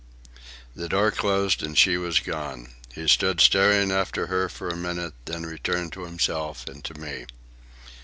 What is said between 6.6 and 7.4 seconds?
and to me.